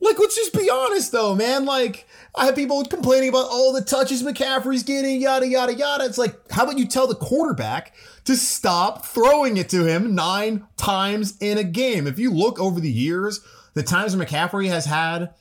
[0.00, 1.64] Like, let's just be honest though, man.
[1.66, 6.04] Like, I have people complaining about all the touches McCaffrey's getting, yada, yada, yada.
[6.04, 10.66] It's like, how about you tell the quarterback to stop throwing it to him nine
[10.76, 12.06] times in a game?
[12.06, 13.40] If you look over the years,
[13.74, 15.34] the times McCaffrey has had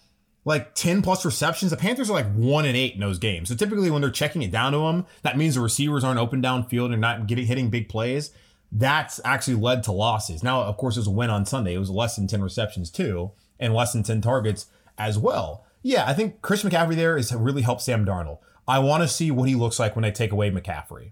[0.45, 1.71] like 10 plus receptions.
[1.71, 3.47] The Panthers are like one and eight in those games.
[3.47, 6.41] So typically when they're checking it down to them, that means the receivers aren't open
[6.41, 8.31] downfield and not getting hitting big plays.
[8.75, 10.41] That's actually led to losses.
[10.41, 11.75] Now, of course, it was a win on Sunday.
[11.75, 14.65] It was less than 10 receptions too, and less than 10 targets
[14.97, 15.63] as well.
[15.83, 18.39] Yeah, I think Chris McCaffrey there is really helped Sam Darnold.
[18.67, 21.11] I want to see what he looks like when they take away McCaffrey.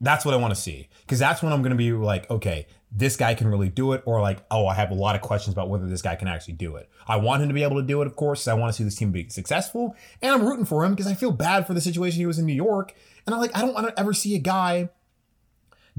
[0.00, 0.88] That's what I want to see.
[1.02, 4.02] Because that's when I'm going to be like, okay, this guy can really do it,
[4.04, 6.54] or like, oh, I have a lot of questions about whether this guy can actually
[6.54, 6.88] do it.
[7.06, 8.48] I want him to be able to do it, of course.
[8.48, 11.14] I want to see this team be successful, and I'm rooting for him because I
[11.14, 12.94] feel bad for the situation he was in New York,
[13.26, 14.88] and I'm like, I don't want to ever see a guy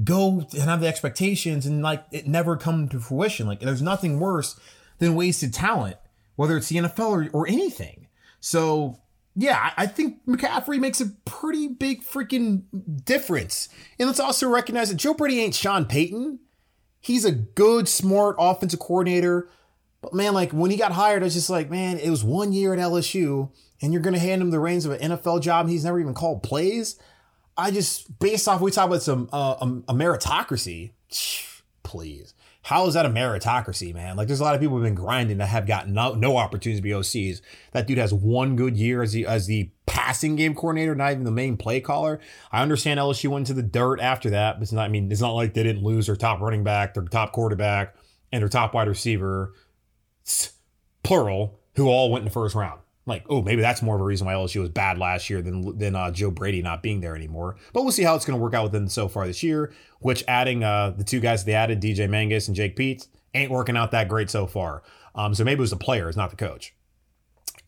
[0.02, 3.46] go and have the expectations and like it never come to fruition.
[3.46, 4.58] Like, there's nothing worse
[4.98, 5.96] than wasted talent,
[6.36, 8.08] whether it's the NFL or, or anything.
[8.40, 8.98] So
[9.34, 12.62] yeah, I think McCaffrey makes a pretty big freaking
[13.04, 13.68] difference.
[13.98, 16.38] And let's also recognize that Joe Brady ain't Sean Payton
[17.06, 19.48] he's a good, smart offensive coordinator.
[20.02, 22.52] But man, like when he got hired, I was just like, man, it was one
[22.52, 25.68] year at LSU, and you're gonna hand him the reins of an NFL job.
[25.68, 26.98] he's never even called plays.
[27.56, 30.90] I just based off we talk about some uh, a, a meritocracy.
[31.82, 34.16] Please, how is that a meritocracy, man?
[34.16, 36.80] Like, there's a lot of people who've been grinding that have gotten no, no opportunities
[36.80, 37.40] to be OCs.
[37.72, 41.24] That dude has one good year as the as the passing game coordinator, not even
[41.24, 42.20] the main play caller.
[42.50, 44.84] I understand LSU went to the dirt after that, but it's not.
[44.84, 47.94] I mean, it's not like they didn't lose their top running back, their top quarterback,
[48.32, 49.54] and their top wide receiver,
[51.04, 54.04] plural, who all went in the first round like, oh, maybe that's more of a
[54.04, 57.14] reason why LSU was bad last year than than uh, Joe Brady not being there
[57.14, 57.56] anymore.
[57.72, 59.72] But we'll see how it's going to work out with them so far this year.
[60.00, 63.76] Which adding uh, the two guys they added, DJ Mangas and Jake Peetz, ain't working
[63.76, 64.82] out that great so far.
[65.14, 66.74] Um, so maybe it was the players, not the coach.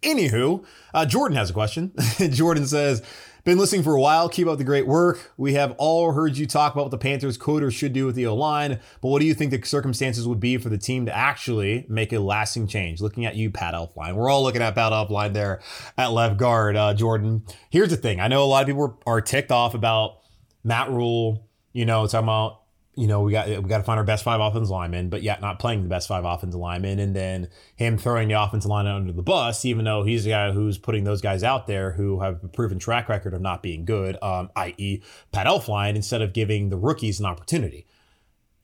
[0.02, 1.92] Anywho, uh, Jordan has a question.
[2.30, 3.02] Jordan says,
[3.48, 4.28] been listening for a while.
[4.28, 5.32] Keep up the great work.
[5.38, 8.14] We have all heard you talk about what the Panthers could or should do with
[8.14, 11.06] the O line, but what do you think the circumstances would be for the team
[11.06, 13.00] to actually make a lasting change?
[13.00, 14.16] Looking at you, Pat Elflein.
[14.16, 15.62] We're all looking at Pat Elflein there
[15.96, 17.42] at left guard, uh, Jordan.
[17.70, 20.18] Here's the thing I know a lot of people are ticked off about
[20.62, 22.60] Matt Rhule, you know, talking about
[22.98, 25.40] you know, we got we got to find our best five offensive linemen, but yet
[25.40, 29.12] not playing the best five offensive linemen, and then him throwing the offensive line under
[29.12, 32.42] the bus, even though he's the guy who's putting those guys out there who have
[32.42, 36.70] a proven track record of not being good, um, i.e., Pat Elflein, instead of giving
[36.70, 37.86] the rookies an opportunity.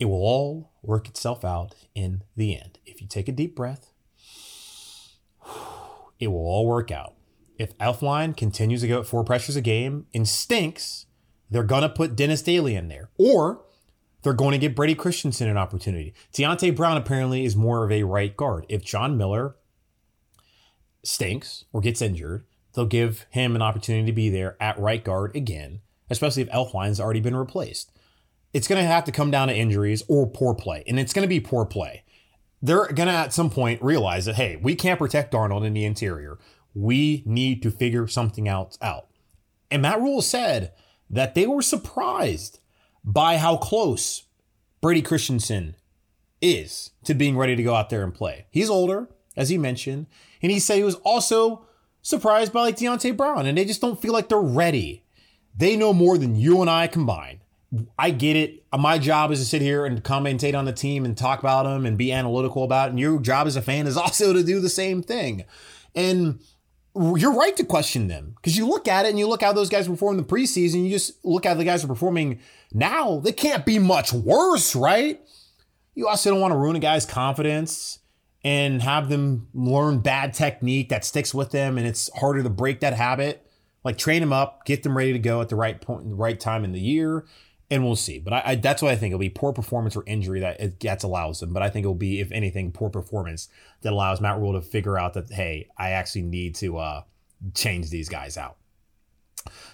[0.01, 2.81] It will all work itself out in the end.
[2.85, 3.93] If you take a deep breath,
[6.19, 7.15] it will all work out.
[7.57, 11.07] If Elflein continues to go at four pressures a game and stinks,
[11.49, 13.65] they're gonna put Dennis Daly in there, or
[14.25, 16.15] they're going to give Brady Christensen an opportunity.
[16.33, 18.65] Deonte Brown apparently is more of a right guard.
[18.69, 19.55] If John Miller
[21.05, 25.37] stinks or gets injured, they'll give him an opportunity to be there at right guard
[25.37, 27.93] again, especially if Elflein's already been replaced.
[28.55, 31.25] It's going to have to come down to injuries or poor play, and it's going
[31.25, 32.03] to be poor play.
[32.63, 35.85] They're going to at some point realize that, hey, we can't protect Darnold in the
[35.85, 36.39] interior.
[36.73, 39.09] We need to figure something else out.
[39.71, 40.73] And Matt Rhule said
[41.11, 42.61] that they were surprised
[43.05, 44.25] by how close
[44.81, 45.77] Brady Christensen
[46.41, 48.47] is to being ready to go out there and play.
[48.51, 50.07] He's older, as he mentioned,
[50.43, 51.67] and he said he was also
[52.03, 55.05] surprised by like Deonte Brown, and they just don't feel like they're ready.
[55.57, 57.41] They know more than you and I combined.
[57.99, 58.65] I get it.
[58.77, 61.87] My job is to sit here and commentate on the team and talk about them
[61.87, 62.91] and be analytical about it.
[62.91, 65.45] And your job as a fan is also to do the same thing.
[65.95, 66.41] And
[66.95, 69.69] you're right to question them because you look at it and you look how those
[69.69, 70.85] guys perform in the preseason.
[70.85, 72.41] You just look how the guys are performing
[72.75, 73.21] now.
[73.21, 75.21] They can't be much worse, right?
[75.95, 78.01] You also don't want to ruin a guy's confidence
[78.43, 82.81] and have them learn bad technique that sticks with them and it's harder to break
[82.81, 83.41] that habit.
[83.85, 86.39] Like train them up, get them ready to go at the right point, the right
[86.41, 87.27] time in the year,
[87.71, 88.19] and we'll see.
[88.19, 89.13] But I, I, that's what I think.
[89.13, 91.53] It'll be poor performance or injury that it gets allows them.
[91.53, 93.49] But I think it'll be, if anything, poor performance
[93.83, 97.03] that allows Matt Rhule to figure out that hey, I actually need to uh,
[97.55, 98.57] change these guys out.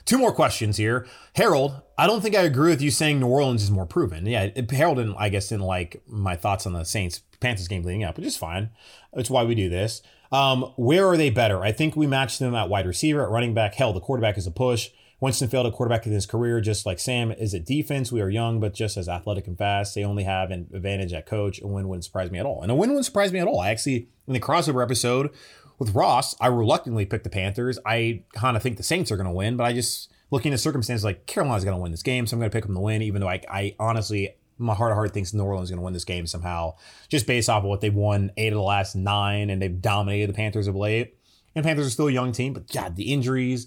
[0.04, 1.06] Two more questions here.
[1.34, 4.26] Harold, I don't think I agree with you saying New Orleans is more proven.
[4.26, 8.04] Yeah, Harold didn't, I guess, didn't like my thoughts on the Saints Panthers game leading
[8.04, 8.70] up, which is fine.
[9.12, 10.02] That's why we do this.
[10.32, 11.62] Um, where are they better?
[11.62, 13.74] I think we match them at wide receiver, at running back.
[13.74, 14.90] Hell, the quarterback is a push.
[15.20, 18.10] Winston failed a quarterback in his career, just like Sam is at defense.
[18.10, 19.94] We are young, but just as athletic and fast.
[19.94, 21.60] They only have an advantage at coach.
[21.60, 22.62] A win wouldn't surprise me at all.
[22.62, 23.60] And a win wouldn't surprise me at all.
[23.60, 25.30] I actually, in the crossover episode
[25.78, 27.78] with Ross, I reluctantly picked the Panthers.
[27.84, 30.60] I kind of think the Saints are going to win, but I just, looking at
[30.60, 32.80] circumstances, like Carolina's going to win this game, so I'm going to pick them to
[32.80, 35.80] win, even though I, I honestly, my heart of heart thinks New Orleans is going
[35.80, 36.74] to win this game somehow,
[37.08, 40.28] just based off of what they've won eight of the last nine, and they've dominated
[40.28, 41.16] the Panthers of late.
[41.54, 43.66] And Panthers are still a young team, but God, the injuries,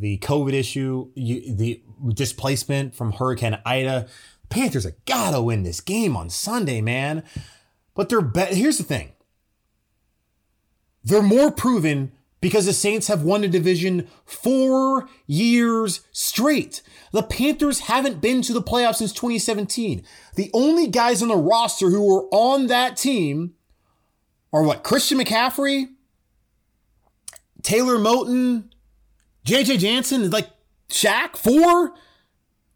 [0.00, 1.82] the COVID issue, you, the
[2.14, 4.08] displacement from Hurricane Ida.
[4.48, 7.22] Panthers have got to win this game on Sunday, man.
[7.94, 9.12] But they're be- here's the thing.
[11.04, 16.82] They're more proven because the Saints have won the division four years straight.
[17.12, 20.02] The Panthers haven't been to the playoffs since 2017.
[20.36, 23.54] The only guys on the roster who were on that team
[24.52, 24.82] are what?
[24.82, 25.90] Christian McCaffrey,
[27.62, 28.69] Taylor Moton,
[29.44, 30.48] JJ Jansen is like
[30.88, 31.94] Shaq four,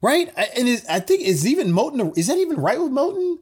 [0.00, 0.32] right?
[0.56, 3.38] And is, I think is even Moton is that even right with Moton?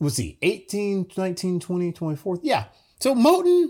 [0.00, 2.38] Was he 18, 19, 20, 24?
[2.42, 2.64] Yeah.
[3.00, 3.68] So Moton,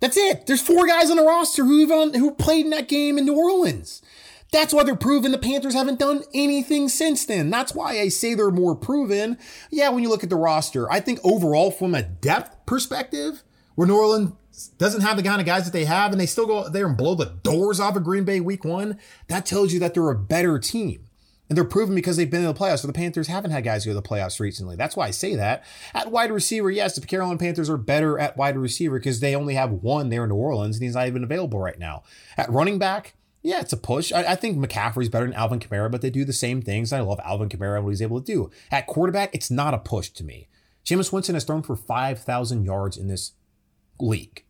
[0.00, 0.46] that's it.
[0.46, 3.36] There's four guys on the roster who even who played in that game in New
[3.36, 4.02] Orleans.
[4.50, 7.50] That's why they're proven the Panthers haven't done anything since then.
[7.50, 9.36] That's why I say they're more proven.
[9.70, 13.42] Yeah, when you look at the roster, I think overall from a depth perspective,
[13.74, 14.32] where New Orleans
[14.66, 16.86] doesn't have the kind of guys that they have, and they still go out there
[16.86, 20.10] and blow the doors off of Green Bay week one, that tells you that they're
[20.10, 21.04] a better team.
[21.48, 22.80] And they're proven because they've been in the playoffs.
[22.80, 24.76] So the Panthers haven't had guys go to the playoffs recently.
[24.76, 25.64] That's why I say that.
[25.94, 29.54] At wide receiver, yes, the Carolina Panthers are better at wide receiver because they only
[29.54, 32.02] have one there in New Orleans, and he's not even available right now.
[32.36, 34.12] At running back, yeah, it's a push.
[34.12, 36.92] I, I, think McCaffrey's better than Alvin Kamara, but they do the same things.
[36.92, 38.50] I love Alvin Kamara and what he's able to do.
[38.70, 40.48] At quarterback, it's not a push to me.
[40.84, 43.32] Jameis Winston has thrown for 5,000 yards in this
[44.00, 44.44] league.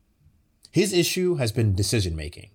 [0.71, 2.51] His issue has been decision making.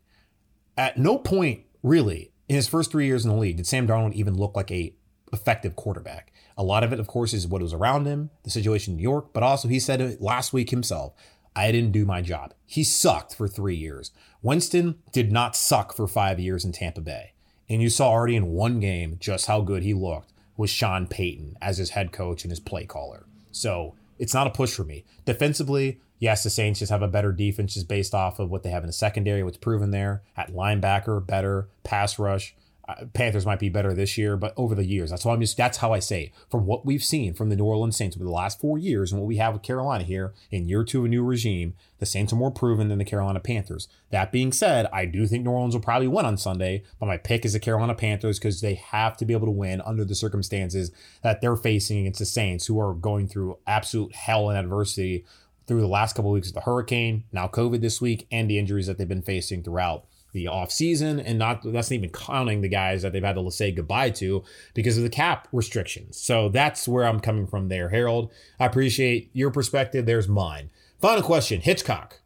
[0.77, 4.13] At no point, really, in his first three years in the league, did Sam Darnold
[4.13, 4.95] even look like a
[5.31, 6.31] effective quarterback.
[6.57, 9.03] A lot of it, of course, is what was around him, the situation in New
[9.03, 11.13] York, but also he said it last week himself.
[11.55, 12.53] I didn't do my job.
[12.65, 14.11] He sucked for three years.
[14.41, 17.33] Winston did not suck for five years in Tampa Bay.
[17.69, 21.57] And you saw already in one game just how good he looked with Sean Payton
[21.61, 23.25] as his head coach and his play caller.
[23.51, 25.05] So it's not a push for me.
[25.25, 28.69] Defensively, yes, the Saints just have a better defense just based off of what they
[28.69, 30.23] have in the secondary, what's proven there.
[30.37, 31.67] At linebacker, better.
[31.83, 32.55] Pass rush,
[32.87, 35.55] uh, Panthers might be better this year, but over the years, that's why I'm just
[35.55, 36.31] that's how I say it.
[36.49, 39.21] From what we've seen from the New Orleans Saints over the last four years, and
[39.21, 42.33] what we have with Carolina here in year two of a new regime, the Saints
[42.33, 43.87] are more proven than the Carolina Panthers.
[44.09, 47.17] That being said, I do think New Orleans will probably win on Sunday, but my
[47.17, 50.15] pick is the Carolina Panthers because they have to be able to win under the
[50.15, 55.25] circumstances that they're facing against the Saints, who are going through absolute hell and adversity
[55.67, 58.59] through the last couple of weeks of the hurricane, now COVID this week, and the
[58.59, 62.67] injuries that they've been facing throughout the offseason and not that's not even counting the
[62.67, 64.43] guys that they've had to say goodbye to
[64.73, 66.19] because of the cap restrictions.
[66.19, 67.89] So that's where I'm coming from there.
[67.89, 70.05] Harold, I appreciate your perspective.
[70.05, 70.71] There's mine.
[70.99, 72.19] Final question, Hitchcock.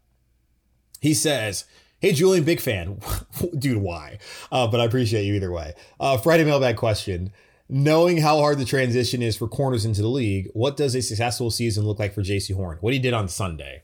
[1.02, 1.66] He says,
[2.00, 3.00] Hey, Julian, big fan.
[3.58, 4.20] Dude, why?
[4.52, 5.74] Uh, but I appreciate you either way.
[6.00, 7.34] Uh, Friday mailbag question.
[7.70, 11.52] Knowing how hard the transition is for corners into the league, what does a successful
[11.52, 12.78] season look like for Jaycee Horn?
[12.80, 13.84] What he did on Sunday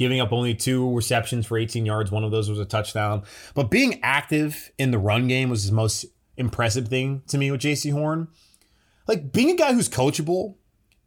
[0.00, 2.10] giving up only two receptions for 18 yards.
[2.10, 3.22] One of those was a touchdown.
[3.52, 6.06] But being active in the run game was the most
[6.38, 8.28] impressive thing to me with Jaycee Horn.
[9.06, 10.54] Like being a guy who's coachable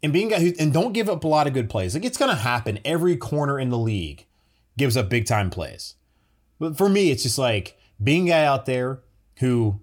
[0.03, 1.95] and being a guy who and don't give up a lot of good plays.
[1.95, 2.77] Like it's gonna happen.
[2.85, 4.27] Every corner in the league
[4.77, 5.95] gives up big time plays.
[6.59, 9.01] But for me, it's just like being a guy out there
[9.39, 9.81] who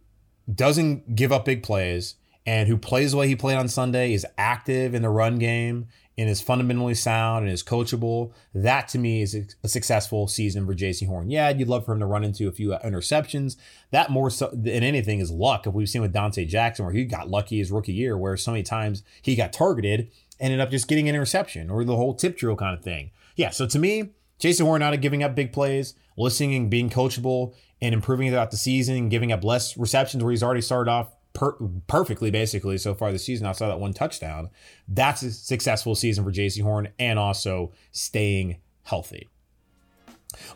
[0.55, 4.26] doesn't give up big plays and who plays the way he played on Sunday, is
[4.38, 5.86] active in the run game,
[6.20, 10.74] and is fundamentally sound and is coachable, that to me is a successful season for
[10.74, 11.30] Jaycee Horn.
[11.30, 13.57] Yeah, you'd love for him to run into a few uh, interceptions.
[13.90, 15.66] That more so than anything is luck.
[15.66, 18.51] If we've seen with Donte Jackson, where he got lucky his rookie year, where so
[18.51, 22.36] many times he got targeted, ended up just getting an interception or the whole tip
[22.36, 23.12] drill kind of thing.
[23.34, 24.11] Yeah, so to me,
[24.43, 28.57] Horn out of giving up big plays, listening and being coachable and improving throughout the
[28.57, 33.12] season, giving up less receptions where he's already started off per- perfectly basically so far
[33.12, 34.51] this season outside that one touchdown.
[34.88, 39.28] That's a successful season for Jaycee Horn and also staying healthy.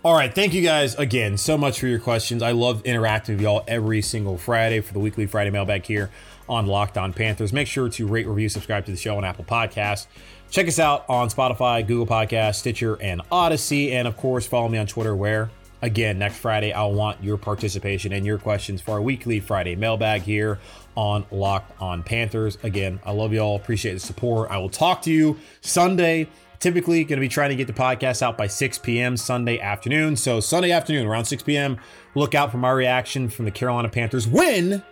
[0.05, 2.43] All right, thank you guys again so much for your questions.
[2.43, 6.11] I love interacting with y'all every single Friday for the weekly Friday mailbag here
[6.49, 7.53] on Locked On Panthers.
[7.53, 10.07] Make sure to rate, review, subscribe to the show on Apple Podcasts.
[10.55, 13.91] Check us out on Spotify, Google Podcasts, Stitcher, and Audacy.
[13.91, 15.51] And of course, follow me on Twitter where
[15.83, 20.23] Again, next Friday, I'll want your participation and your questions for our weekly Friday mailbag
[20.23, 20.61] here
[20.95, 22.57] on Locked on Panthers.
[22.63, 23.57] Again, I love you all.
[23.57, 24.51] Appreciate the support.
[24.51, 26.29] I will talk to you Sunday.
[26.61, 29.17] Typically, going to be trying to get the podcast out by 6 p.m.
[29.17, 30.15] Sunday afternoon.
[30.15, 31.79] So, Sunday afternoon, around 6 p.m.,
[32.15, 34.83] look out for my reaction from the Carolina Panthers win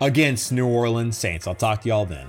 [0.00, 1.46] against New Orleans Saints.
[1.48, 2.28] I'll talk to y'all then.